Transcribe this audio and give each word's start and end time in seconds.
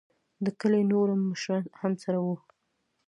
دکلي 0.45 0.81
نوور 0.91 1.09
مشران 1.31 1.63
هم 1.79 1.91
ورسره 1.95 2.19
وو. 2.23 2.35